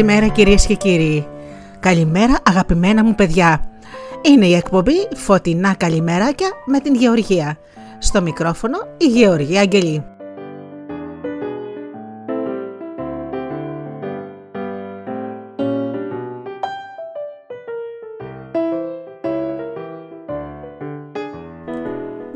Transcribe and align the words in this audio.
Καλή 0.00 0.12
σας 0.12 0.20
ημέρα 0.20 0.34
κυρίες 0.34 0.66
και 0.66 0.74
κύριοι. 0.74 1.26
Καλημέρα 1.80 2.38
αγαπημένα 2.42 3.04
μου 3.04 3.14
παιδιά. 3.14 3.60
Είναι 4.22 4.46
η 4.46 4.54
εκπομπή 4.54 5.08
Φωτεινά 5.16 5.74
Καλημεράκια 5.74 6.48
με 6.64 6.80
την 6.80 6.94
Γεωργία. 6.94 7.58
Στο 7.98 8.22
μικρόφωνο 8.22 8.78
η 8.96 9.04
Γεωργία 9.04 9.60
Αγγελή. 9.60 10.04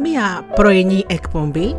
Μία 0.02 0.46
πρωινή 0.54 1.04
εκπομπή 1.06 1.76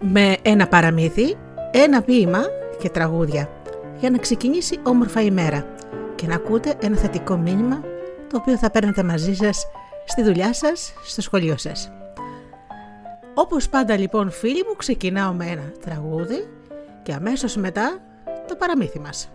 με 0.00 0.36
ένα 0.42 0.66
παραμύθι, 0.66 1.36
ένα 1.70 2.02
ποίημα 2.02 2.40
και 2.78 2.88
τραγούδια 2.88 3.48
για 4.00 4.10
να 4.10 4.18
ξεκινήσει 4.18 4.78
όμορφα 4.82 5.20
η 5.22 5.30
μέρα 5.30 5.66
και 6.14 6.26
να 6.26 6.34
ακούτε 6.34 6.74
ένα 6.80 6.96
θετικό 6.96 7.36
μήνυμα 7.36 7.80
το 8.28 8.36
οποίο 8.36 8.58
θα 8.58 8.70
παίρνετε 8.70 9.02
μαζί 9.02 9.34
σας 9.34 9.66
στη 10.06 10.22
δουλειά 10.22 10.52
σας, 10.52 10.92
στο 11.04 11.20
σχολείο 11.20 11.56
σας. 11.56 11.92
Όπως 13.34 13.68
πάντα 13.68 13.96
λοιπόν 13.96 14.30
φίλοι 14.30 14.64
μου 14.68 14.76
ξεκινάω 14.76 15.32
με 15.32 15.46
ένα 15.46 15.72
τραγούδι 15.80 16.48
και 17.02 17.12
αμέσως 17.12 17.56
μετά 17.56 17.98
το 18.48 18.56
παραμύθι 18.56 19.00
μας. 19.00 19.30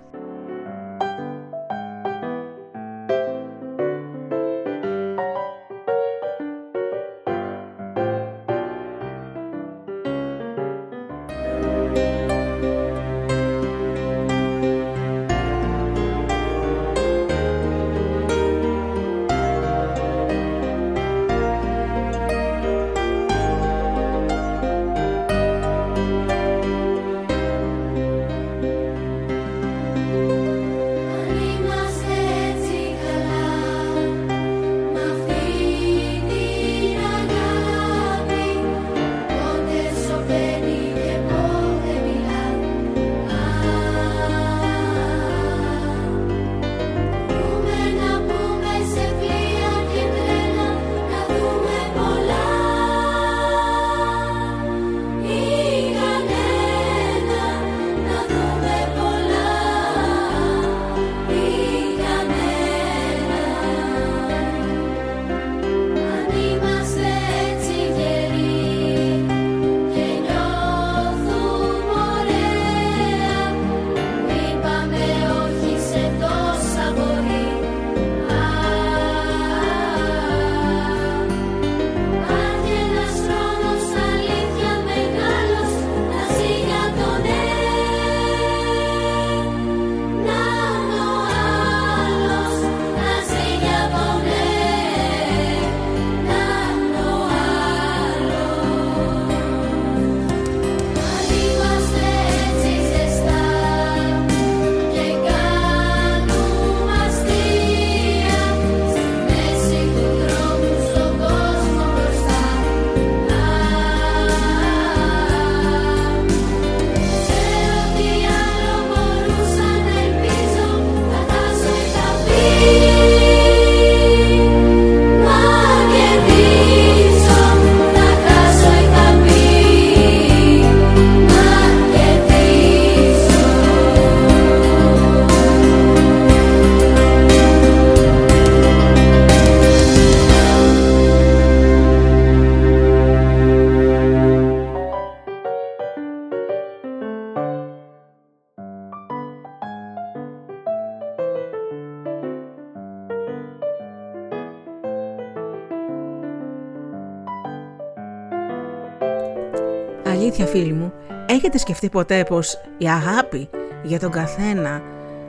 Αλήθεια 160.24 160.46
φίλοι 160.46 160.74
μου, 160.74 160.94
έχετε 161.26 161.58
σκεφτεί 161.58 161.90
ποτέ 161.90 162.24
πως 162.24 162.62
η 162.78 162.86
αγάπη 162.86 163.50
για 163.84 164.00
τον 164.00 164.12
καθένα 164.12 164.82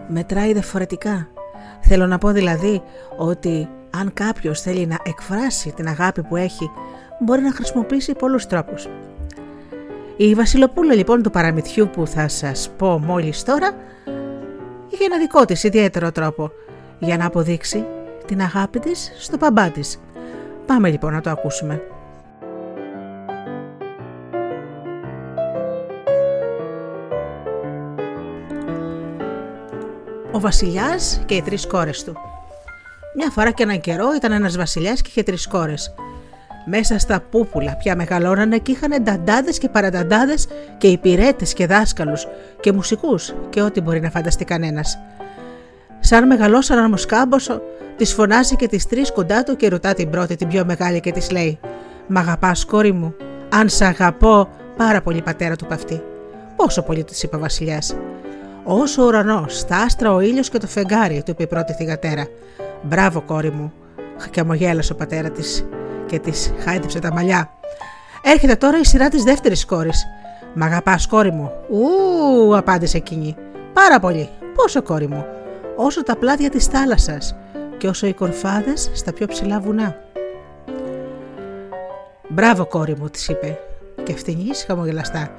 μετράει 0.08 0.52
διαφορετικά; 0.52 1.28
Θέλω 1.80 2.06
να 2.06 2.18
πω 2.18 2.30
δηλαδή 2.30 2.82
ότι 3.16 3.68
αν 3.90 4.12
κάποιος 4.12 4.60
θέλει 4.60 4.86
να 4.86 4.96
εκφράσει 5.02 5.72
την 5.72 5.88
αγάπη 5.88 6.22
που 6.22 6.36
έχει, 6.36 6.70
μπορεί 7.20 7.42
να 7.42 7.52
χρησιμοποιήσει 7.52 8.12
πολλούς 8.12 8.46
τρόπους. 8.46 8.88
Η 10.16 10.34
Βασιλοπούλα 10.34 10.94
λοιπόν 10.94 11.22
του 11.22 11.30
παραμυθιού 11.30 11.88
που 11.88 12.06
θα 12.06 12.28
σας 12.28 12.70
πω 12.76 12.98
μόλις 12.98 13.42
τώρα, 13.42 13.70
είχε 14.90 15.04
ένα 15.04 15.18
δικό 15.18 15.44
της 15.44 15.62
ιδιαίτερο 15.62 16.12
τρόπο 16.12 16.50
για 16.98 17.16
να 17.16 17.26
αποδείξει 17.26 17.86
την 18.26 18.40
αγάπη 18.40 18.78
της 18.78 19.12
στο 19.18 19.36
παμπά 19.36 19.70
της. 19.70 20.00
Πάμε 20.66 20.90
λοιπόν 20.90 21.12
να 21.12 21.20
το 21.20 21.30
ακούσουμε. 21.30 21.82
Ο 30.34 30.40
Βασιλιάς 30.40 31.20
και 31.26 31.34
οι 31.34 31.42
τρεις 31.42 31.66
κόρες 31.66 32.04
του. 32.04 32.16
Μια 33.16 33.30
φορά 33.30 33.50
και 33.50 33.62
έναν 33.62 33.80
καιρό 33.80 34.14
ήταν 34.16 34.32
ένας 34.32 34.56
Βασιλιάς 34.56 35.02
και 35.02 35.08
είχε 35.10 35.22
τρεις 35.22 35.46
κόρες. 35.46 35.94
Μέσα 36.66 36.98
στα 36.98 37.20
πούπουλα 37.30 37.76
πια 37.76 37.96
μεγαλώνανε 37.96 38.58
και 38.58 38.72
είχαν 38.72 39.02
νταντάδες 39.02 39.58
και 39.58 39.68
παρανταντάδες 39.68 40.46
και 40.78 40.86
υπηρέτες 40.86 41.52
και 41.52 41.66
δάσκαλους 41.66 42.26
και 42.60 42.72
μουσικούς 42.72 43.34
και 43.50 43.62
ό,τι 43.62 43.80
μπορεί 43.80 44.00
να 44.00 44.10
φανταστεί 44.10 44.44
κανένας. 44.44 44.98
Σαν 46.00 46.26
μεγαλώσαν 46.26 46.84
όμως 46.84 47.06
κάμποσο, 47.06 47.62
τη 47.96 48.04
φωνάζει 48.04 48.56
και 48.56 48.68
τις 48.68 48.86
τρεις 48.86 49.12
κοντά 49.12 49.42
του 49.42 49.56
και 49.56 49.68
ρωτά 49.68 49.94
την 49.94 50.10
πρώτη, 50.10 50.36
την 50.36 50.48
πιο 50.48 50.64
μεγάλη, 50.64 51.00
και 51.00 51.12
της 51.12 51.30
λέει: 51.30 51.58
Μ' 52.06 52.16
αγαπάς, 52.16 52.64
κόρη 52.64 52.92
μου, 52.92 53.14
αν 53.48 53.68
σ' 53.68 53.80
αγαπώ, 53.80 54.48
πάρα 54.76 55.02
πολύ 55.02 55.22
πατέρα 55.22 55.56
του 55.56 55.66
παυτή. 55.66 56.02
Πόσο 56.56 56.82
πολύ 56.82 57.04
της 57.04 57.22
είπε 57.22 57.36
ο 57.36 57.38
Βασιλιάς. 57.38 57.94
Όσο 58.64 59.02
ο 59.02 59.06
ουρανός, 59.06 59.64
τα 59.64 59.76
άστρα, 59.76 60.12
ο 60.12 60.20
ήλιος 60.20 60.48
και 60.50 60.58
το 60.58 60.66
φεγγάρι, 60.66 61.22
του 61.22 61.30
είπε 61.30 61.42
η 61.42 61.46
πρώτη 61.46 61.72
θηγατέρα. 61.72 62.26
Μπράβο, 62.82 63.20
κόρη 63.20 63.50
μου, 63.50 63.72
και 64.30 64.40
αμογέλασε 64.40 64.92
ο 64.92 64.96
πατέρα 64.96 65.30
της 65.30 65.66
και 66.06 66.18
της 66.18 66.52
χάιδεψε 66.58 66.98
τα 66.98 67.12
μαλλιά. 67.12 67.50
Έρχεται 68.22 68.54
τώρα 68.54 68.78
η 68.78 68.84
σειρά 68.84 69.08
της 69.08 69.22
δεύτερης 69.22 69.64
κόρης. 69.64 70.06
Μ' 70.54 70.62
αγαπάς, 70.62 71.06
κόρη 71.06 71.30
μου. 71.30 71.52
Ου, 71.68 72.56
απάντησε 72.56 72.96
εκείνη. 72.96 73.36
Πάρα 73.72 74.00
πολύ. 74.00 74.28
Πόσο, 74.54 74.82
κόρη 74.82 75.06
μου. 75.06 75.24
Όσο 75.76 76.02
τα 76.02 76.16
πλάδια 76.16 76.50
της 76.50 76.66
θάλασσας 76.66 77.36
και 77.78 77.86
όσο 77.86 78.06
οι 78.06 78.12
κορφάδες 78.12 78.90
στα 78.94 79.12
πιο 79.12 79.26
ψηλά 79.26 79.60
βουνά. 79.60 79.96
Μπράβο, 82.28 82.66
κόρη 82.66 82.96
μου, 82.96 83.08
της 83.08 83.28
είπε. 83.28 83.58
Και 84.02 84.12
ευθυνή 84.12 84.50
χαμογελαστά 84.66 85.30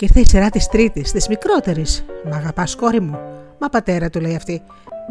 Και 0.00 0.06
ήρθε 0.06 0.20
η 0.20 0.24
σειρά 0.26 0.50
της 0.50 0.66
Τρίτης, 0.66 1.12
της 1.12 1.28
μικρότερης. 1.28 2.04
Μ' 2.24 2.32
αγαπάς, 2.32 2.76
κόρη 2.76 3.00
μου. 3.00 3.18
Μα 3.58 3.68
πατέρα, 3.68 4.10
του 4.10 4.20
λέει 4.20 4.34
αυτή. 4.34 4.62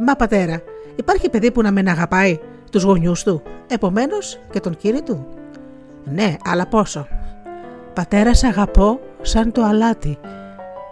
Μα 0.06 0.16
πατέρα, 0.16 0.62
υπάρχει 0.96 1.30
παιδί 1.30 1.52
που 1.52 1.62
να 1.62 1.72
με 1.72 1.84
αγαπάει 1.88 2.40
τους 2.72 2.84
γονιούς 2.84 3.24
του, 3.24 3.42
επομένως 3.68 4.40
και 4.50 4.60
τον 4.60 4.78
κύριο 4.78 5.04
του. 5.04 5.28
Ναι, 6.04 6.36
αλλά 6.46 6.68
πόσο. 6.68 7.08
Πατέρα, 7.94 8.34
σε 8.34 8.48
αγαπώ 8.48 9.00
σαν 9.22 9.52
το 9.52 9.64
αλάτι, 9.64 10.18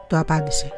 το 0.08 0.18
απάντησε. 0.18 0.72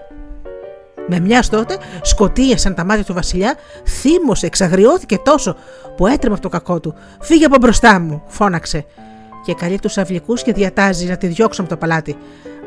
Με 1.08 1.20
μιας 1.20 1.50
τότε 1.50 1.78
σκοτίασαν 2.02 2.76
τα 2.76 2.84
μάτια 2.84 3.04
του 3.04 3.14
Βασιλιά, 3.14 3.56
θύμωσε, 3.88 4.46
εξαγριώθηκε 4.46 5.18
τόσο 5.18 5.56
που 5.98 6.08
έτρεμε 6.08 6.34
από 6.34 6.44
το 6.44 6.50
κακό 6.50 6.80
του. 6.80 6.94
Φύγε 7.22 7.46
από 7.46 7.58
μπροστά 7.58 8.00
μου, 8.00 8.24
φώναξε. 8.28 8.86
Και 9.46 9.54
καλεί 9.54 9.80
τους 9.80 9.98
αυλικούς 9.98 10.44
και 10.44 10.54
διατάζει 10.54 11.06
να 11.06 11.18
τη 11.18 11.28
διώξω 11.28 11.62
από 11.62 11.70
το 11.70 11.78
παλάτι. 11.78 12.18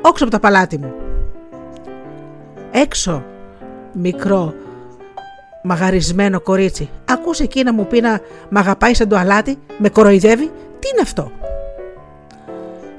Όξω 0.03 0.25
από 0.25 0.33
το 0.33 0.39
παλάτι 0.39 0.79
μου. 0.79 0.93
Έξω, 2.71 3.25
μικρό, 3.93 4.55
μαγαρισμένο 5.63 6.41
κορίτσι. 6.41 6.91
Ακούσε 7.05 7.43
εκεί 7.43 7.63
να 7.63 7.73
μου 7.73 7.87
πει 7.87 8.01
να 8.01 8.21
μ' 8.49 8.57
αγαπάει 8.57 8.95
σαν 8.95 9.09
το 9.09 9.17
αλάτι, 9.17 9.59
με 9.79 9.89
κοροϊδεύει; 9.89 10.47
Τι 10.79 10.89
είναι 10.93 11.01
αυτό; 11.03 11.31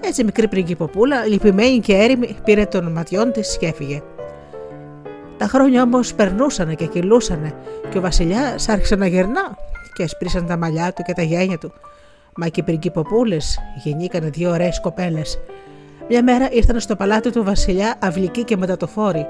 Έτσι 0.01 0.21
η 0.21 0.23
μικρή 0.23 0.47
πριγκυποπούλα, 0.47 1.25
λυπημένη 1.25 1.79
και 1.79 1.93
έρημη, 1.93 2.35
πήρε 2.43 2.65
των 2.65 2.91
ματιών 2.91 3.31
της 3.31 3.57
και 3.57 3.65
έφυγε. 3.65 4.01
Τα 5.37 5.45
χρόνια 5.47 5.81
όμως 5.81 6.13
περνούσαν 6.13 6.75
και 6.75 6.85
κυλούσαν 6.85 7.53
και 7.89 7.97
ο 7.97 8.01
Βασιλιάς 8.01 8.69
άρχισε 8.69 8.95
να 8.95 9.07
γερνά 9.07 9.57
και 9.93 10.03
έσπρισαν 10.03 10.45
τα 10.47 10.57
μαλλιά 10.57 10.93
του 10.93 11.01
και 11.01 11.13
τα 11.13 11.21
γένια 11.21 11.57
του. 11.57 11.73
Μα 12.35 12.47
και 12.47 12.59
οι 12.59 12.63
πριγκυποπούλες 12.63 13.59
γεννήκανε 13.83 14.29
δύο 14.29 14.49
ωραίες 14.49 14.79
κοπέλες. 14.79 15.39
Μια 16.09 16.23
μέρα 16.23 16.51
ήρθαν 16.51 16.79
στο 16.79 16.95
παλάτι 16.95 17.31
του 17.31 17.43
Βασιλιά 17.43 17.95
αυλικοί 17.99 18.43
και 18.43 18.57
μετατοφόροι, 18.57 19.27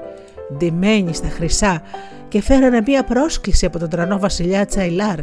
ντυμένοι 0.56 1.14
στα 1.14 1.28
χρυσά, 1.28 1.82
και 2.28 2.42
φέρανε 2.42 2.82
μία 2.86 3.04
πρόσκληση 3.04 3.66
από 3.66 3.78
τον 3.78 3.88
τρανό 3.88 4.18
Βασιλιά 4.18 4.66
Τσαϊλάρ, 4.66 5.20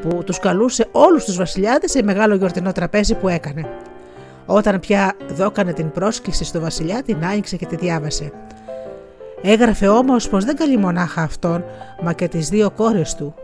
που 0.00 0.22
τους 0.24 0.38
καλούσε 0.38 0.88
όλους 0.92 1.24
τους 1.24 1.36
βασιλιάδε 1.36 1.88
σε 1.88 2.02
μεγάλο 2.02 2.34
γιορτινό 2.34 2.72
τραπέζι 2.72 3.14
που 3.14 3.28
έκανε. 3.28 3.68
Όταν 4.46 4.80
πια 4.80 5.12
δόκανε 5.28 5.72
την 5.72 5.90
πρόσκληση 5.90 6.44
στο 6.44 6.60
Βασιλιά, 6.60 7.02
την 7.02 7.24
άνοιξε 7.24 7.56
και 7.56 7.66
τη 7.66 7.76
διάβασε. 7.76 8.32
Έγραφε 9.42 9.88
όμως 9.88 10.28
πως 10.28 10.44
δεν 10.44 10.56
καλεί 10.56 10.76
μονάχα 10.76 11.22
αυτόν, 11.22 11.64
μα 12.02 12.12
και 12.12 12.28
τις 12.28 12.48
δύο 12.48 12.70
κόρες 12.70 13.14
του. 13.14 13.34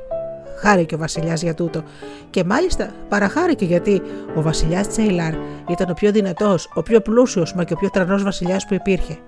Χάρηκε 0.63 0.95
ο 0.95 0.99
βασιλιάς 0.99 1.43
για 1.43 1.55
τούτο 1.55 1.83
και 2.31 2.45
μάλιστα 2.45 2.91
παραχάρηκε 3.09 3.65
γιατί 3.65 4.03
ο 4.35 4.43
βασιλιάς 4.43 4.89
Τσέιλαρ 4.89 5.35
ήταν 5.69 5.91
ο 5.91 5.95
πιο 5.95 6.11
δυνατός, 6.11 6.71
ο 6.75 6.83
πιο 6.83 7.01
πλούσιος 7.01 7.55
μα 7.55 7.65
και 7.65 7.73
ο 7.73 7.77
πιο 7.77 7.91
τρανός 7.91 8.23
βασιλιάς 8.23 8.67
που 8.67 8.75
υπήρχε. 8.75 9.19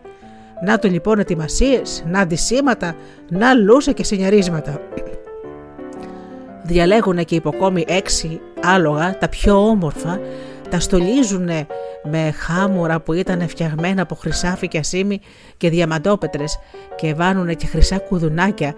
Να 0.64 0.78
του 0.78 0.90
λοιπόν 0.90 1.18
ετοιμασίες, 1.18 2.04
να 2.06 2.20
αντισήματα, 2.20 2.94
να 3.28 3.54
λούσα 3.54 3.92
και 3.92 4.04
συνιαρίσματα. 4.04 4.80
Διαλέγουν 6.62 7.24
και 7.24 7.34
υποκόμοι 7.34 7.84
έξι 7.88 8.40
άλογα, 8.62 9.18
τα 9.18 9.28
πιο 9.28 9.68
όμορφα, 9.68 10.20
τα 10.70 10.80
στολίζουν 10.80 11.48
με 12.04 12.30
χάμουρα 12.30 13.00
που 13.00 13.12
ήταν 13.12 13.48
φτιαγμένα 13.48 14.02
από 14.02 14.14
χρυσάφι 14.14 14.68
και 14.68 14.78
ασίμι 14.78 15.20
και 15.56 15.70
διαμαντόπετρες 15.70 16.58
και 16.96 17.14
βάνουν 17.14 17.56
και 17.56 17.66
χρυσά 17.66 17.98
κουδουνάκια 17.98 18.74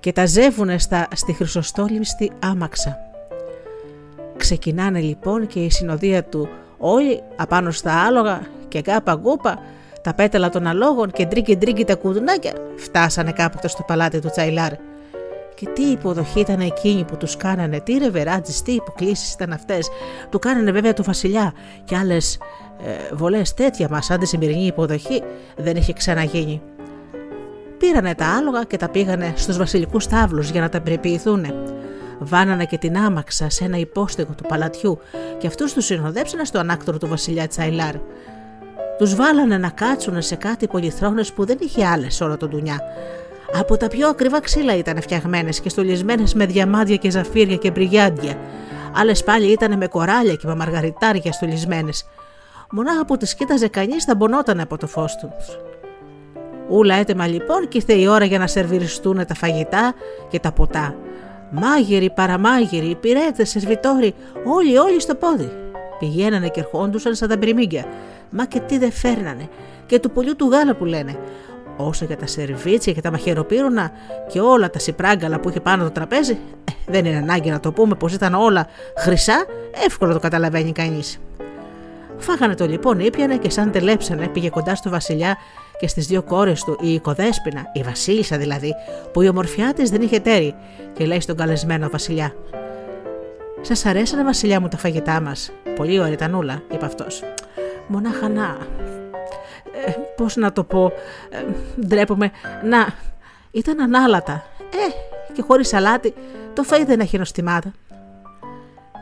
και 0.00 0.12
τα 0.12 0.26
ζεύουν 0.26 0.78
στα, 0.78 1.08
στη 1.14 1.32
χρυσοστόλιστη 1.32 2.30
άμαξα. 2.38 2.98
Ξεκινάνε 4.36 5.00
λοιπόν 5.00 5.46
και 5.46 5.64
η 5.64 5.70
συνοδεία 5.70 6.24
του 6.24 6.48
όλοι 6.78 7.22
απάνω 7.36 7.70
στα 7.70 8.04
άλογα 8.06 8.40
και 8.68 8.80
γκάπα 8.80 9.14
γκούπα 9.14 9.58
τα 10.02 10.14
πέταλα 10.14 10.48
των 10.48 10.66
αλόγων 10.66 11.10
και 11.10 11.26
ντρίκι 11.26 11.56
ντρίκι 11.56 11.84
τα 11.84 11.94
κουδουνάκια 11.94 12.52
φτάσανε 12.76 13.32
κάποτε 13.32 13.68
στο 13.68 13.82
παλάτι 13.86 14.20
του 14.20 14.30
Τσαϊλάρ. 14.30 14.72
Και 15.54 15.66
τι 15.74 15.82
υποδοχή 15.82 16.40
ήταν 16.40 16.60
εκείνη 16.60 17.04
που 17.04 17.16
τους 17.16 17.36
κάνανε, 17.36 17.80
τι 17.80 17.98
ρεβεράντζες, 17.98 18.62
τι 18.62 18.72
υποκλίσεις 18.72 19.32
ήταν 19.32 19.52
αυτές. 19.52 19.88
Του 20.30 20.38
κάνανε 20.38 20.70
βέβαια 20.70 20.92
του 20.92 21.02
Βασιλιά 21.02 21.52
και 21.84 21.96
άλλες 21.96 22.38
ε, 22.84 23.14
βολές 23.14 23.54
τέτοια 23.54 23.88
μας, 23.90 24.04
σαν 24.04 24.18
τη 24.18 24.26
σημερινή 24.26 24.66
υποδοχή, 24.66 25.22
δεν 25.56 25.76
είχε 25.76 25.92
ξαναγίνει. 25.92 26.62
Πήρανε 27.80 28.14
τα 28.14 28.26
άλογα 28.26 28.64
και 28.64 28.76
τα 28.76 28.88
πήγανε 28.88 29.32
στους 29.36 29.56
βασιλικούς 29.56 30.06
στάβλους 30.06 30.50
για 30.50 30.60
να 30.60 30.68
τα 30.68 30.80
περιποιηθούν. 30.80 31.46
Βάνανε 32.18 32.64
και 32.64 32.78
την 32.78 32.96
άμαξα 32.96 33.50
σε 33.50 33.64
ένα 33.64 33.76
υπόστεγο 33.76 34.34
του 34.36 34.44
παλατιού 34.48 34.98
και 35.38 35.46
αυτούς 35.46 35.72
τους 35.72 35.84
συνοδέψανε 35.84 36.44
στο 36.44 36.58
ανάκτορο 36.58 36.98
του 36.98 37.08
βασιλιά 37.08 37.46
Τσαϊλάρ. 37.46 37.94
Τους 38.98 39.14
βάλανε 39.14 39.58
να 39.58 39.68
κάτσουν 39.68 40.22
σε 40.22 40.36
κάτι 40.36 40.66
πολυθρόνες 40.66 41.32
που 41.32 41.44
δεν 41.44 41.56
είχε 41.60 41.86
άλλες 41.86 42.20
όλα 42.20 42.36
το 42.36 42.48
ντουνιά. 42.48 42.80
Από 43.54 43.76
τα 43.76 43.88
πιο 43.88 44.08
ακριβά 44.08 44.40
ξύλα 44.40 44.76
ήταν 44.76 45.00
φτιαγμένες 45.00 45.60
και 45.60 45.68
στολισμένες 45.68 46.34
με 46.34 46.46
διαμάντια 46.46 46.96
και 46.96 47.10
ζαφύρια 47.10 47.56
και 47.56 47.70
μπριγιάντια. 47.70 48.38
Άλλες 48.96 49.24
πάλι 49.24 49.52
ήταν 49.52 49.76
με 49.76 49.86
κοράλια 49.86 50.34
και 50.34 50.46
με 50.46 50.54
μαργαριτάρια 50.54 51.32
στολισμένες. 51.32 52.06
Μονάχα 52.70 53.04
που 53.04 53.16
τις 53.16 53.34
κοίταζε 53.34 53.68
κανείς 53.68 54.04
θα 54.04 54.14
μπονόταν 54.14 54.60
από 54.60 54.76
το 54.76 54.86
φως 54.86 55.16
τους. 55.16 55.69
Ούλα 56.70 56.94
έτοιμα 56.94 57.26
λοιπόν 57.26 57.68
και 57.68 57.76
ήρθε 57.76 57.92
η 57.92 58.06
ώρα 58.06 58.24
για 58.24 58.38
να 58.38 58.46
σερβιριστούν 58.46 59.26
τα 59.26 59.34
φαγητά 59.34 59.94
και 60.28 60.38
τα 60.38 60.52
ποτά. 60.52 60.94
Μάγειροι, 61.50 62.10
παραμάγειροι, 62.10 62.86
υπηρέτε, 62.86 63.44
σερβιτόροι, 63.44 64.14
όλοι, 64.44 64.78
όλοι 64.78 65.00
στο 65.00 65.14
πόδι. 65.14 65.52
Πηγαίνανε 65.98 66.48
και 66.48 66.60
ερχόντουσαν 66.60 67.14
σαν 67.14 67.28
τα 67.28 67.36
μπριμίγκια. 67.36 67.84
Μα 68.30 68.44
και 68.44 68.60
τι 68.60 68.78
δεν 68.78 68.92
φέρνανε. 68.92 69.48
Και 69.86 69.98
του 69.98 70.10
πολιού 70.10 70.36
του 70.36 70.48
γάλα 70.50 70.74
που 70.74 70.84
λένε. 70.84 71.18
Όσο 71.76 72.04
για 72.04 72.16
τα 72.16 72.26
σερβίτσια 72.26 72.92
και 72.92 73.00
τα 73.00 73.10
μαχαιροπύρουνα 73.10 73.90
και 74.28 74.40
όλα 74.40 74.70
τα 74.70 74.78
σιπράγκαλα 74.78 75.40
που 75.40 75.48
είχε 75.48 75.60
πάνω 75.60 75.82
το 75.82 75.90
τραπέζι, 75.90 76.38
ε, 76.64 76.72
δεν 76.86 77.04
είναι 77.04 77.16
ανάγκη 77.16 77.50
να 77.50 77.60
το 77.60 77.72
πούμε 77.72 77.94
πως 77.94 78.12
ήταν 78.12 78.34
όλα 78.34 78.66
χρυσά, 78.96 79.44
εύκολο 79.84 80.12
το 80.12 80.18
καταλαβαίνει 80.18 80.72
κανείς. 80.72 81.20
Φάγανε 82.18 82.54
το 82.54 82.66
λοιπόν, 82.66 83.00
ήπιανε 83.00 83.36
και 83.36 83.50
σαν 83.50 83.70
τελέψανε 83.70 84.28
πήγε 84.28 84.48
κοντά 84.48 84.74
στο 84.74 84.90
βασιλιά 84.90 85.36
και 85.80 85.88
στις 85.88 86.06
δύο 86.06 86.22
κόρες 86.22 86.64
του, 86.64 86.78
η 86.80 86.92
οικοδέσπινα, 86.92 87.70
η 87.72 87.82
Βασίλισσα 87.82 88.36
δηλαδή, 88.36 88.74
που 89.12 89.22
η 89.22 89.28
ομορφιά 89.28 89.72
της 89.72 89.90
δεν 89.90 90.02
είχε 90.02 90.18
τέρι, 90.18 90.54
και 90.92 91.06
λέει 91.06 91.20
στον 91.20 91.36
καλεσμένο 91.36 91.88
Βασιλιά: 91.88 92.34
Σας 93.60 93.86
αρέσανε, 93.86 94.24
Βασιλιά 94.24 94.60
μου, 94.60 94.68
τα 94.68 94.76
φαγητά 94.76 95.20
μας; 95.20 95.52
Πολύ 95.76 95.98
ωραία 95.98 96.12
ήταν 96.12 96.34
όλα, 96.34 96.62
είπε 96.72 96.84
αυτός. 96.84 97.22
Μονάχα 97.86 98.28
να. 98.28 98.56
Ε, 99.86 99.92
Πώς 100.16 100.36
να 100.36 100.52
το 100.52 100.64
πω. 100.64 100.92
Ε, 101.30 101.44
ντρέπομαι. 101.86 102.30
Να. 102.64 102.94
Ήταν 103.50 103.80
ανάλατα. 103.80 104.44
Ε, 104.58 104.92
και 105.32 105.42
χωρίς 105.42 105.68
σαλάτι, 105.68 106.14
το 106.54 106.64
φαΐ 106.70 106.82
δεν 106.86 107.00
έχει 107.00 107.18
νοστιμάδα. 107.18 107.72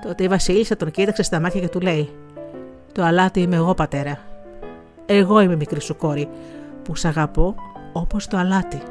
Τότε 0.02 0.24
η 0.24 0.28
Βασίλισσα 0.28 0.76
τον 0.76 0.90
κοίταξε 0.90 1.22
στα 1.22 1.40
μάτια 1.40 1.60
και 1.60 1.68
του 1.68 1.80
λέει: 1.80 2.10
Το 2.92 3.02
αλάτι 3.02 3.40
είμαι 3.40 3.56
εγώ, 3.56 3.74
πατέρα. 3.74 4.18
Εγώ 5.06 5.40
είμαι 5.40 5.56
μικρή 5.56 5.80
σου 5.80 5.96
κόρη, 5.96 6.28
που 6.88 6.94
σ' 6.94 7.04
αγαπώ 7.04 7.54
όπως 7.92 8.26
το 8.26 8.36
αλάτι. 8.36 8.82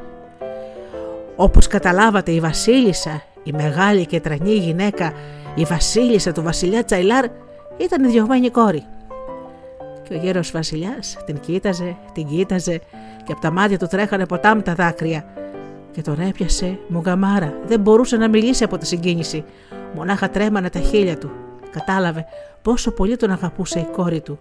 Όπως 1.36 1.68
καταλάβατε 1.68 2.32
η 2.32 2.40
Βασίλισσα, 2.40 3.22
η 3.44 3.52
μεγάλη 3.52 4.06
και 4.06 4.20
τρανή 4.20 4.54
γυναίκα, 4.54 5.14
η 5.56 5.64
Βασίλισσα 5.64 6.32
του 6.32 6.44
βασιλιά 6.44 6.84
Τσαϊλάρ 6.84 7.26
ήταν 7.78 8.04
η 8.04 8.08
διωγμένη 8.08 8.50
κόρη. 8.50 8.84
Και 10.04 10.14
ο 10.14 10.18
γέρος 10.18 10.52
βασιλιάς 10.52 11.18
την 11.26 11.40
κοίταζε, 11.40 11.98
την 12.14 12.28
κοίταζε 12.28 12.80
και 13.24 13.32
από 13.32 13.42
τα 13.42 13.52
μάτια 13.52 13.78
του 13.78 13.88
τρέχανε 13.88 14.26
ποτάμ 14.26 14.62
τα 14.62 14.74
δάκρυα 14.74 15.26
και 15.92 16.02
τον 16.02 16.20
έπιασε 16.20 16.80
μουγκαμάρα. 16.88 17.54
Δεν 17.66 17.80
μπορούσε 17.80 18.18
να 18.18 18.30
μιλήσει 18.30 18.64
από 18.64 18.78
τη 18.78 18.88
συγκίνηση. 18.88 19.44
Μονάχα 19.96 20.30
τρέμανε 20.30 20.70
τα 20.70 20.80
χείλια 20.80 21.18
του. 21.18 21.32
Κατάλαβε 21.72 22.26
πόσο 22.62 22.92
πολύ 22.92 23.16
τον 23.16 23.32
αγαπούσε 23.32 23.80
η 23.80 23.88
κόρη 23.96 24.22
του 24.22 24.38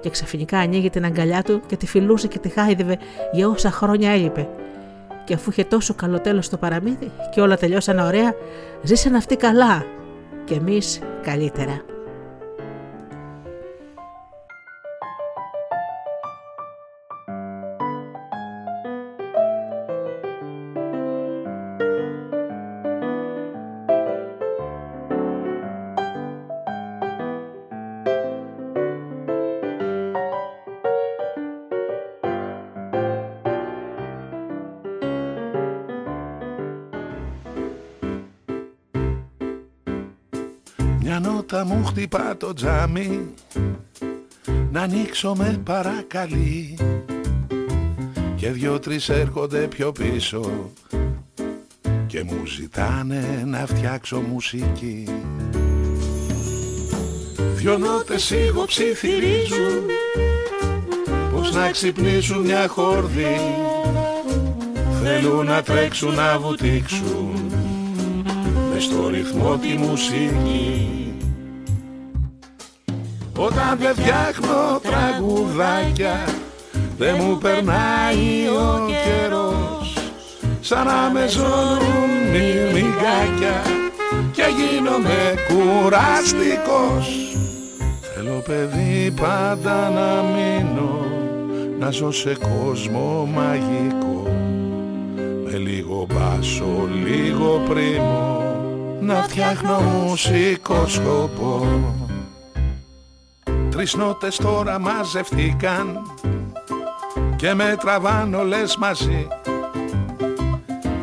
και 0.00 0.10
ξαφνικά 0.10 0.58
ανοίγει 0.58 0.90
την 0.90 1.04
αγκαλιά 1.04 1.42
του 1.42 1.60
και 1.66 1.76
τη 1.76 1.86
φιλούσε 1.86 2.28
και 2.28 2.38
τη 2.38 2.48
χάιδευε 2.48 2.98
για 3.32 3.48
όσα 3.48 3.70
χρόνια 3.70 4.10
έλειπε. 4.10 4.48
Και 5.24 5.34
αφού 5.34 5.50
είχε 5.50 5.64
τόσο 5.64 5.94
καλό 5.94 6.20
τέλος 6.20 6.44
στο 6.44 6.56
παραμύθι 6.56 7.10
και 7.34 7.40
όλα 7.40 7.56
τελειώσαν 7.56 7.98
ωραία, 7.98 8.34
ζήσαν 8.82 9.14
αυτοί 9.14 9.36
καλά 9.36 9.84
και 10.44 10.54
εμείς 10.54 11.00
καλύτερα. 11.22 11.80
Νότα 41.18 41.64
μου 41.64 41.84
χτυπά 41.84 42.36
το 42.36 42.52
τζάμι. 42.52 43.20
Να 44.70 44.80
ανοίξω 44.82 45.34
με 45.36 45.60
παρακαλεί 45.64 46.76
και 48.36 48.50
δυο-τρεις 48.50 49.08
έρχονται 49.08 49.58
πιο 49.58 49.92
πίσω. 49.92 50.70
Και 52.06 52.24
μου 52.24 52.46
ζητάνε 52.46 53.42
να 53.46 53.66
φτιάξω 53.66 54.20
μουσική. 54.20 55.04
Δυο 57.54 57.78
νότες 57.78 58.34
ψιθυρίζουν 58.66 59.84
πως 61.32 61.54
να 61.54 61.70
ξυπνήσουν 61.70 62.40
μια 62.40 62.68
χόρδη 62.68 63.36
θέλουν 65.02 65.46
να 65.46 65.62
τρέξουν 65.62 66.14
να 66.14 66.38
βουτήξουν. 66.38 67.52
Μες 68.72 68.84
στο 68.84 69.08
ρυθμό 69.08 69.56
τη 69.56 69.68
μουσική 69.68 70.99
όταν 73.46 73.78
δεν 73.78 73.94
φτιάχνω 73.94 74.80
τραγουδάκια 74.82 76.24
δεν 76.98 77.16
μου 77.20 77.38
περνάει 77.38 78.48
ο 78.48 78.86
καιρός. 78.86 79.94
Σαν 80.60 80.86
να 80.86 81.10
με 81.12 81.26
ζώνουν 81.28 82.10
μυρμηγκάκια 82.32 83.62
και 84.32 84.42
γίνομαι 84.58 85.34
κουραστικός. 85.48 87.34
Θέλω 88.14 88.42
παιδί 88.46 89.14
πάντα 89.20 89.90
να 89.90 90.22
μείνω 90.22 91.06
να 91.78 91.90
ζω 91.90 92.10
σε 92.10 92.36
κόσμο 92.36 93.28
μαγικό. 93.34 94.22
Με 95.44 95.56
λίγο 95.56 96.06
μπάσο, 96.12 96.88
λίγο 97.04 97.62
πρίμο 97.68 98.42
να 99.00 99.14
φτιάχνω 99.14 99.80
μουσικό 99.80 100.84
σκοπό 100.86 101.66
Τρεις 103.70 103.94
νότες 103.94 104.36
τώρα 104.36 104.78
μαζευτήκαν 104.78 106.02
και 107.36 107.54
με 107.54 107.76
τραβάν 107.80 108.34
όλες 108.34 108.76
μαζί. 108.76 109.28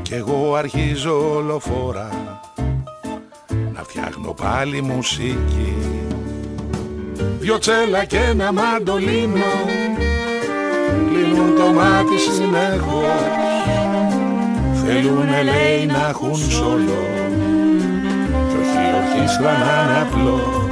Κι 0.02 0.14
εγώ 0.14 0.56
αρχίζω 0.56 1.34
όλο 1.36 1.60
φορά 1.60 2.10
να 3.74 3.84
φτιάχνω 3.84 4.34
πάλι 4.34 4.82
μουσική. 4.82 5.76
Δυο 7.40 7.58
τσέλα 7.58 8.06
και 8.06 8.18
ένα 8.18 8.52
μαντολίνο 8.52 9.46
κλείνουν 11.10 11.56
το 11.56 11.74
μάτι 11.74 12.18
συνεχώς. 12.18 13.06
Θέλουνε 14.86 15.44
λέει 15.44 15.86
να 15.86 16.08
έχουν 16.10 16.36
σολό 16.36 17.06
κι 18.50 18.56
όχι 18.62 18.96
ορχήστρα 18.96 19.52
να 19.52 19.84
είναι 19.84 20.02
απλός 20.02 20.67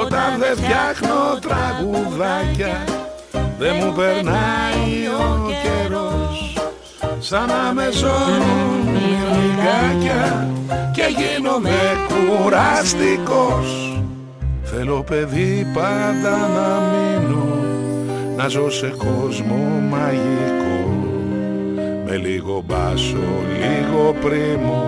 όταν 0.00 0.38
δεν 0.38 0.56
φτιάχνω 0.56 1.38
τραγουδάκια 1.40 2.84
δεν 3.58 3.74
μου 3.80 3.92
περνάει 3.92 5.06
ο 5.20 5.50
καιρός. 5.62 6.56
Σαν 7.18 7.46
να 7.46 7.72
με 7.72 7.88
ζώνουν 7.92 8.80
μυρμηγκάκια 8.84 10.48
και 10.92 11.02
γίνομαι 11.16 11.78
κουραστικός. 12.08 14.00
Θέλω 14.62 15.02
παιδί 15.02 15.66
πάντα 15.74 16.36
να 16.36 16.80
μείνω 16.80 17.46
να 18.36 18.48
ζω 18.48 18.70
σε 18.70 18.94
κόσμο 18.96 19.82
μαγικό. 19.90 21.04
Με 22.06 22.16
λίγο 22.16 22.62
μπάσο, 22.66 23.26
λίγο 23.60 24.14
πρίμο 24.20 24.84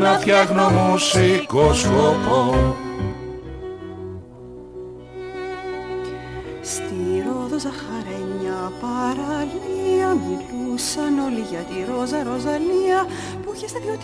να 0.00 0.18
φτιάχνω 0.18 0.70
μουσικό 0.70 1.72
σκοπό 1.74 2.76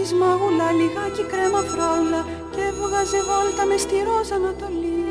της 0.02 0.12
μάγουλα 0.20 0.68
λιγάκι 0.78 1.24
κρέμα 1.32 1.62
φράουλα 1.70 2.20
και 2.54 2.62
έβγαζε 2.70 3.20
βόλτα 3.28 3.64
μες 3.68 3.80
στη 3.84 3.96
ρόζα 4.06 4.34
Ανατολή. 4.40 5.04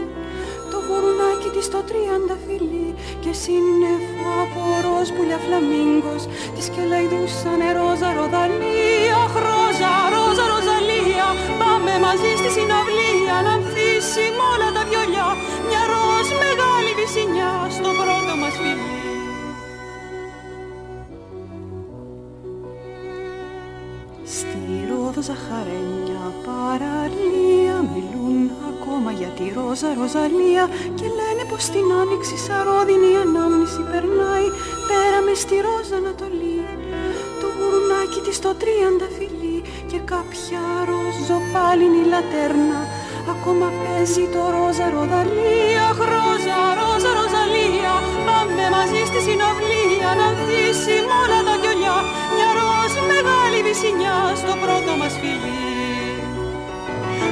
Το 0.72 0.78
γουρουνάκι 0.86 1.50
της 1.56 1.68
το 1.74 1.80
τριάντα 1.88 2.36
φιλί 2.46 2.90
και 3.24 3.32
σύννεφο 3.42 4.30
από 4.44 4.62
ροζ 4.84 5.08
πουλιά 5.16 5.40
φλαμίγκος 5.46 6.24
της 6.56 6.66
και 6.74 6.84
λαϊδούσανε 6.92 7.68
ρόζα 7.78 8.10
ροδαλία 8.18 9.22
ρόζα, 9.46 9.94
ρόζα, 10.14 10.46
ροζαλία. 10.54 11.28
Πάμε 11.62 11.94
μαζί 12.06 12.32
στη 12.40 12.50
συναυλία 12.56 12.71
ζαχαρένια 25.32 26.24
παραλία 26.48 27.78
Μιλούν 27.92 28.40
ακόμα 28.72 29.12
για 29.20 29.32
τη 29.38 29.46
ρόζα 29.58 29.90
ροζαλία 30.00 30.66
Και 30.98 31.08
λένε 31.18 31.44
πως 31.50 31.64
την 31.74 31.88
άνοιξη 32.02 32.38
σαρόδινη 32.46 33.12
ανάμνηση 33.26 33.82
περνάει. 33.92 34.48
Πέρα 34.90 35.20
μες 35.26 35.40
στη 35.44 35.56
ρόζα 35.66 35.96
Ανατολή 36.02 36.60
Το 37.42 37.48
γουρνάκι 37.58 38.20
της 38.26 38.38
το 38.44 38.52
τρίαντα 38.62 39.08
φιλί 39.18 39.58
Και 39.90 40.00
κάποια 40.14 40.64
ροζοπάλινη 40.90 42.02
λατέρνα. 42.12 42.82
Ακόμα 43.34 43.68
παίζει 43.80 44.26
το 44.34 44.42
ρόζα 44.56 44.88
ροδαλία 44.96 45.86
Ρόζα, 46.14 46.60
ρόζα, 46.80 47.12
ροζαλία. 47.20 47.94
Πάμε 48.28 48.64
μαζί 48.76 49.02
στη 49.10 49.20
συναυλία 49.26 50.10
Να 50.20 50.26
ανθίσει 50.32 51.01
μεγάλη 53.82 53.98
βυσινιά 53.98 54.18
Στο 54.42 54.54
πρώτο 54.64 54.92
μας 55.00 55.14
φιλί. 55.22 55.60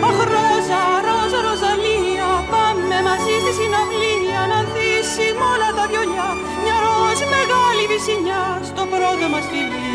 Αχ 0.07 0.19
ρόζα, 0.31 0.83
ρόζα, 1.07 1.39
ροζαλία 1.47 2.29
Πάμε 2.51 2.97
μαζί 3.07 3.35
στη 3.43 3.51
συναυλία 3.59 4.41
Να 4.51 4.57
ανθίσει 4.61 5.27
με 5.37 5.45
όλα 5.53 5.69
τα 5.77 5.85
βιολιά. 5.89 6.29
Μια 6.63 6.77
ροζ 6.83 7.19
μεγάλη 7.35 7.83
βυσινιά 7.91 8.43
Στο 8.69 8.83
πρώτο 8.91 9.25
μας 9.33 9.45
φιλί. 9.51 9.93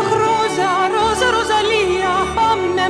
Αχ 0.00 0.10
ρόζα, 0.22 0.70
ρόζα, 0.94 1.28
ροζαλία 1.36 2.12
Πάμε 2.36 2.84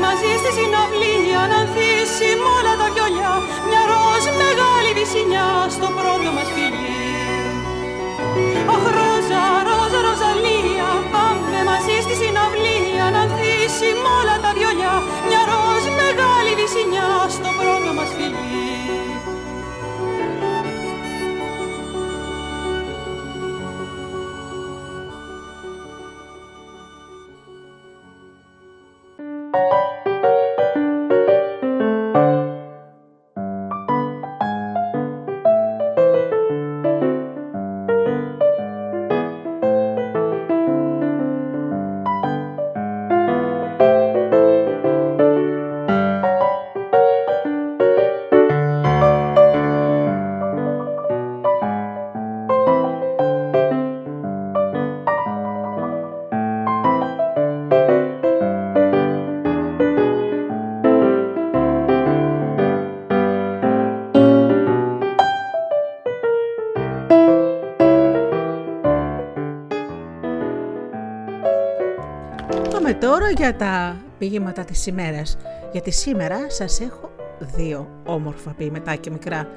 για 73.36 73.56
τα 73.56 73.96
πηγήματα 74.18 74.64
της 74.64 74.86
ημέρας, 74.86 75.36
γιατί 75.72 75.90
σήμερα 75.90 76.50
σας 76.50 76.80
έχω 76.80 77.10
δύο 77.40 77.88
όμορφα 78.06 78.50
ποιηματά 78.50 78.94
και 78.94 79.10
μικρά. 79.10 79.48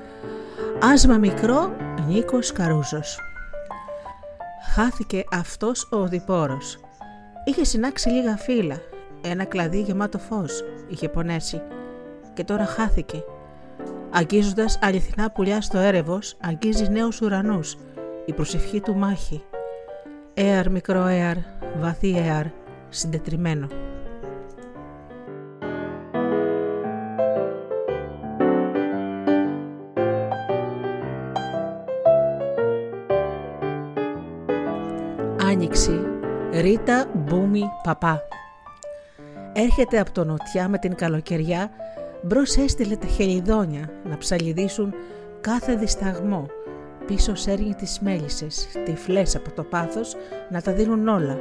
Άσμα 0.81 1.17
μικρό, 1.17 1.75
Νίκος 2.07 2.51
Καρούζος. 2.51 3.19
Χάθηκε 4.73 5.23
αυτός 5.31 5.87
ο 5.91 5.97
οδηπόρος. 5.97 6.79
Είχε 7.45 7.63
συνάξει 7.63 8.09
λίγα 8.09 8.37
φύλλα, 8.37 8.75
ένα 9.21 9.45
κλαδί 9.45 9.81
γεμάτο 9.81 10.17
φως, 10.17 10.63
είχε 10.87 11.09
πονέσει 11.09 11.61
και 12.33 12.43
τώρα 12.43 12.65
χάθηκε. 12.65 13.23
Αγγίζοντας 14.11 14.79
αληθινά 14.81 15.31
πουλιά 15.31 15.61
στο 15.61 15.77
έρευος, 15.77 16.37
αγγίζεις 16.41 16.89
νέους 16.89 17.21
ουρανούς, 17.21 17.77
η 18.25 18.33
προσευχή 18.33 18.81
του 18.81 18.95
μάχη. 18.95 19.43
Έαρ 20.33 20.69
μικρό 20.69 21.05
έαρ, 21.05 21.35
βαθύ 21.79 22.17
έαρ, 22.17 22.45
συντετριμένο. 22.91 23.67
Άνοιξη 35.43 35.99
Ρίτα 36.51 37.05
Μπούμι 37.13 37.63
Παπά 37.83 38.21
Έρχεται 39.53 39.99
από 39.99 40.11
το 40.11 40.23
νοτιά 40.23 40.69
με 40.69 40.77
την 40.77 40.95
καλοκαιριά 40.95 41.69
μπρος 42.21 42.55
έστειλε 42.55 42.95
τα 42.95 43.07
χελιδόνια 43.07 43.89
να 44.09 44.17
ψαλιδίσουν 44.17 44.93
κάθε 45.41 45.75
δισταγμό 45.75 46.45
πίσω 47.05 47.35
σέρνει 47.35 47.73
τις 47.73 47.99
μέλισσες, 47.99 48.67
τυφλές 48.85 49.35
από 49.35 49.51
το 49.51 49.63
πάθος 49.63 50.15
να 50.49 50.61
τα 50.61 50.71
δίνουν 50.71 51.07
όλα. 51.07 51.37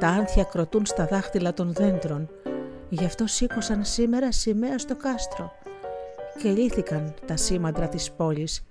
Τα 0.00 0.08
άνθια 0.08 0.44
κροτούν 0.44 0.86
στα 0.86 1.06
δάχτυλα 1.06 1.54
των 1.54 1.72
δέντρων. 1.72 2.28
Γι' 2.88 3.04
αυτό 3.04 3.26
σήκωσαν 3.26 3.84
σήμερα 3.84 4.32
σημαία 4.32 4.78
στο 4.78 4.96
κάστρο. 4.96 5.52
Και 6.42 6.50
λύθηκαν 6.50 7.14
τα 7.26 7.36
σήμαντρα 7.36 7.88
της 7.88 8.10
πόλης. 8.10 8.66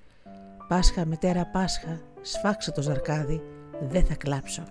Πάσχα 0.68 1.06
μητέρα 1.06 1.46
Πάσχα, 1.46 2.02
σφάξε 2.22 2.72
το 2.72 2.82
ζαρκάδι, 2.82 3.42
δεν 3.80 4.06
θα 4.06 4.16
κλάψω. 4.16 4.64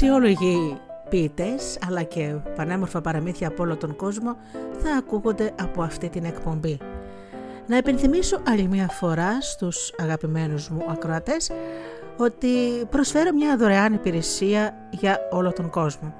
Αξιόλογοι 0.00 0.80
ποιητές, 1.08 1.78
αλλά 1.88 2.02
και 2.02 2.34
πανέμορφα 2.56 3.00
παραμύθια 3.00 3.48
από 3.48 3.62
όλο 3.62 3.76
τον 3.76 3.96
κόσμο 3.96 4.36
θα 4.82 4.96
ακούγονται 4.98 5.52
από 5.60 5.82
αυτή 5.82 6.08
την 6.08 6.24
εκπομπή. 6.24 6.78
Να 7.66 7.76
επενθυμίσω 7.76 8.40
άλλη 8.48 8.68
μια 8.68 8.88
φορά 8.88 9.40
στους 9.40 9.92
αγαπημένους 9.98 10.68
μου 10.68 10.84
ακροατές 10.88 11.50
ότι 12.16 12.48
προσφέρω 12.90 13.32
μια 13.32 13.56
δωρεάν 13.56 13.92
υπηρεσία 13.92 14.76
για 14.90 15.18
όλο 15.30 15.52
τον 15.52 15.70
κόσμο. 15.70 16.14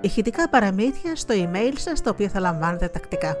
Ηχητικά 0.00 0.48
παραμύθια 0.48 1.16
στο 1.16 1.34
email 1.36 1.72
σας, 1.76 2.02
τα 2.02 2.10
οποία 2.10 2.28
θα 2.28 2.40
λαμβάνετε 2.40 2.88
τακτικά. 2.88 3.36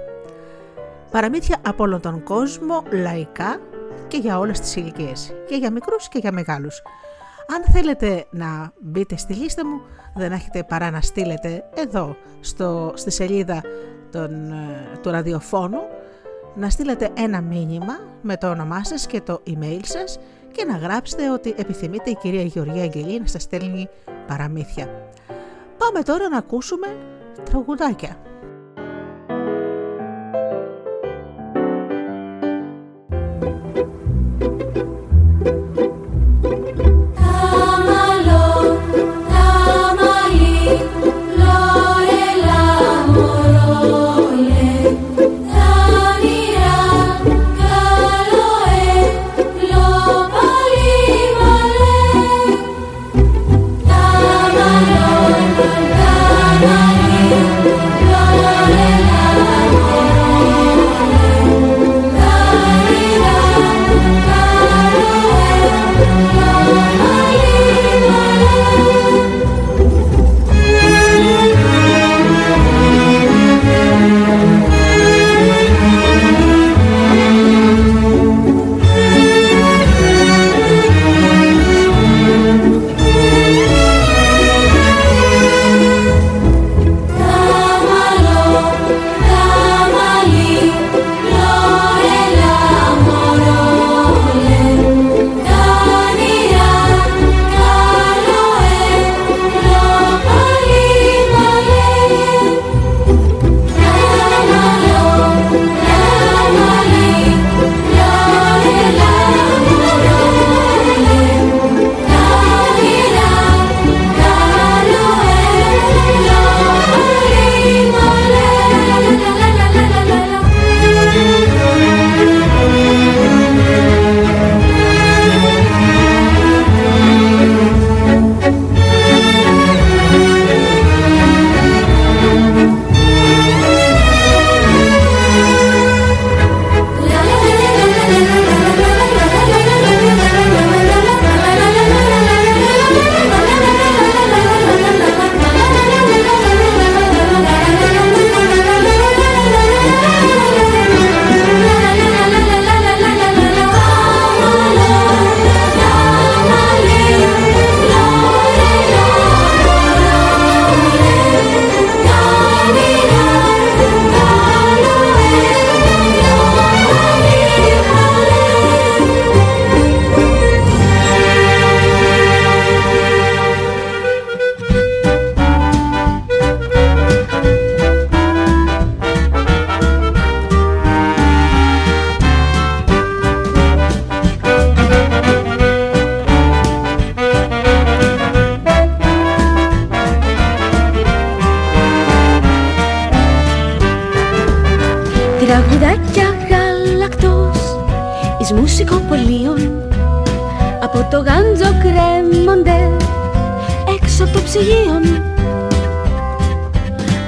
Παραμύθια 1.10 1.56
από 1.66 1.82
όλο 1.82 2.00
τον 2.00 2.22
κόσμο, 2.22 2.82
λαϊκά 2.92 3.60
και 4.08 4.16
για 4.16 4.38
όλες 4.38 4.60
τις 4.60 4.76
ηλικίες, 4.76 5.32
και 5.48 5.56
για 5.56 5.70
μικρούς 5.70 6.08
και 6.08 6.18
για 6.18 6.32
μεγάλους. 6.32 6.82
Αν 7.54 7.72
θέλετε 7.72 8.26
να 8.30 8.72
μπείτε 8.80 9.16
στη 9.16 9.34
λίστα 9.34 9.66
μου, 9.66 9.80
δεν 10.14 10.32
έχετε 10.32 10.64
παρά 10.64 10.90
να 10.90 11.00
στείλετε 11.00 11.64
εδώ 11.74 12.16
στο, 12.40 12.92
στη 12.94 13.10
σελίδα 13.10 13.62
των, 14.10 14.52
ε, 14.52 14.98
του 15.02 15.10
ραδιοφώνου 15.10 15.78
να 16.54 16.70
στείλετε 16.70 17.10
ένα 17.14 17.40
μήνυμα 17.40 17.98
με 18.22 18.36
το 18.36 18.50
όνομά 18.50 18.84
σας 18.84 19.06
και 19.06 19.20
το 19.20 19.42
email 19.46 19.80
σας 19.82 20.18
και 20.52 20.64
να 20.64 20.76
γράψετε 20.76 21.30
ότι 21.30 21.54
επιθυμείτε 21.56 22.10
η 22.10 22.14
κυρία 22.14 22.42
Γεωργία 22.42 22.82
Αγγελή 22.82 23.20
να 23.20 23.26
σας 23.26 23.42
στέλνει 23.42 23.88
παραμύθια. 24.26 24.88
Πάμε 25.78 26.02
τώρα 26.02 26.28
να 26.28 26.36
ακούσουμε 26.36 26.86
τραγουδάκια. 27.44 28.16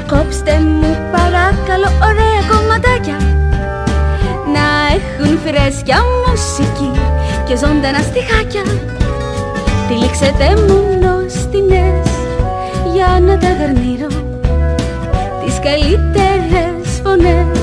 Κόψτε 0.06 0.60
μου 0.60 0.96
παρακαλώ 1.12 1.90
ωραία 2.08 2.40
κομματάκια 2.50 3.16
Να 4.54 4.66
έχουν 4.96 5.38
φρέσκια 5.44 5.98
μουσική 6.26 6.90
και 7.46 7.56
ζωντανά 7.56 7.98
στιχάκια 7.98 8.62
Τυλίξετε 9.88 10.46
μου 10.66 10.78
νοστινές 11.02 12.08
για 12.94 13.20
να 13.20 13.38
τα 13.38 13.48
γαρνίρω 13.58 14.12
Τις 15.44 15.58
καλύτερες 15.62 17.00
φωνές 17.02 17.60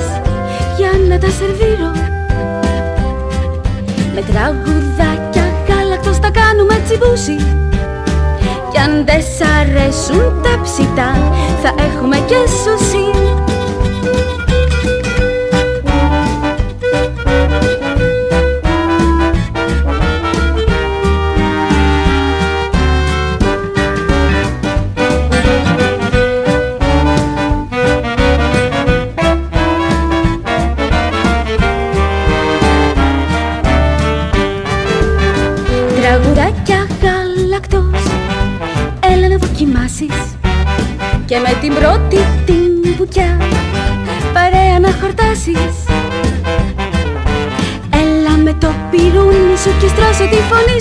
για 0.78 0.91
να 1.10 1.17
τα 1.17 1.30
σερβίρω 1.38 1.91
Με 4.15 4.21
τραγουδάκια 4.32 5.45
γάλακτος 5.67 6.19
τα 6.19 6.30
κάνουμε 6.30 6.82
τσιμπούσι 6.86 7.38
κι 8.76 8.82
αν 8.82 9.06
δεν 9.06 9.22
σ' 9.22 9.42
αρέσουν 9.60 10.42
τα 10.44 10.60
ψητά 10.64 11.12
θα 11.62 11.84
έχουμε 11.84 12.18
και 12.18 12.36
σωσί 12.36 13.08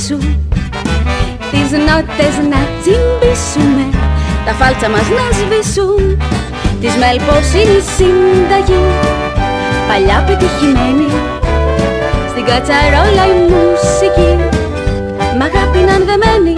τη 0.04 0.12
φωνή 0.12 0.20
σου. 0.20 0.38
Τις 1.50 1.70
νότες 1.86 2.34
να 2.50 2.60
τσιμπήσουμε 2.80 3.84
Τα 4.44 4.52
φάλτσα 4.52 4.88
μας 4.88 5.06
να 5.16 5.26
σβήσουν. 5.38 6.02
Της 6.80 6.94
μέλπος 7.02 7.46
είναι 7.58 7.76
η 7.80 7.84
συνταγή 7.96 8.82
Παλιά 9.88 10.18
πετυχημένη 10.26 11.08
Στην 12.30 12.44
κατσαρόλα 12.48 13.24
η 13.32 13.36
μουσική 13.52 14.30
Μ' 15.36 15.44
αγάπη 15.48 15.80
να 15.88 15.96
δεμένη 16.08 16.56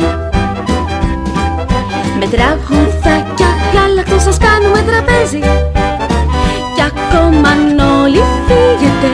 Με 2.19 2.27
τραγουδάκια 2.33 3.51
γάλακτο 3.75 4.19
σας 4.19 4.37
κάνουμε 4.47 4.81
τραπέζι. 4.89 5.43
Κι 6.75 6.83
ακόμα 6.91 7.49
αν 7.49 7.79
όλοι 8.03 8.23
φύγετε 8.47 9.11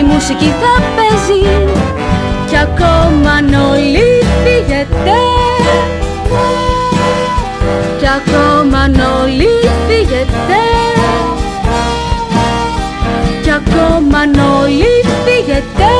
η 0.00 0.02
μουσική 0.02 0.50
θα 0.60 0.72
παίζει. 0.96 1.40
Κι 1.72 1.77
ακόμα 2.62 3.30
αν 3.30 3.54
όλοι 3.70 4.08
φύγετε 4.44 5.18
Κι 7.98 8.06
ακόμα 8.16 8.78
αν 8.78 8.94
όλοι 9.22 9.48
φύγετε 9.88 10.60
Κι 13.42 13.50
ακόμα 13.50 14.18
αν 14.18 14.34
όλοι 14.60 15.04
φύγετε 15.24 15.90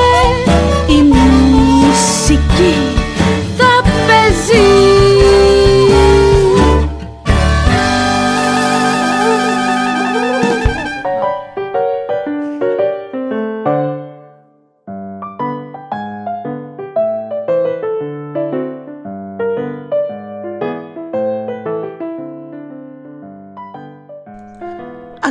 η 0.87 1.03
μουσική 1.03 2.98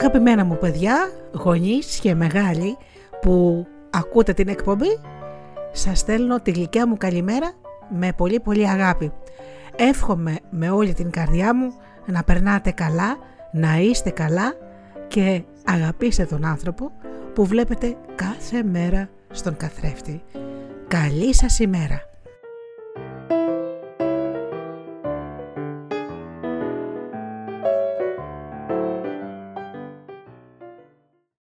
Αγαπημένα 0.08 0.46
μου 0.46 0.58
παιδιά, 0.58 1.12
γονείς 1.32 2.00
και 2.00 2.15
μεγάλοι 2.15 2.78
που 3.22 3.65
ακούτε 3.89 4.34
την 4.34 4.48
εκπομπή, 4.48 5.00
σας 5.72 6.00
στέλνω 6.00 6.41
τη 6.41 6.52
γλυκιά 6.52 6.88
μου 6.88 6.98
καλημέρα 6.98 7.52
με 7.89 8.13
πολύ 8.17 8.39
πολύ 8.39 8.70
αγάπη. 8.70 9.12
Εύχομαι 9.76 10.36
με 10.50 10.70
όλη 10.70 10.93
την 10.93 11.10
καρδιά 11.12 11.56
μου 11.56 11.74
να 12.06 12.24
περνάτε 12.24 12.72
καλά, 12.72 13.17
να 13.52 13.78
είστε 13.78 14.10
καλά 14.10 14.54
και 15.08 15.43
αγαπήστε 15.65 16.26
τον 16.26 16.46
άνθρωπο 16.46 16.91
που 17.34 17.46
βλέπετε 17.46 17.96
κάθε 18.15 18.63
μέρα 18.63 19.10
στον 19.32 19.58
καθρέφτη. 19.58 20.24
Καλή 20.88 21.36
σας 21.36 21.60
ημέρα! 21.60 22.16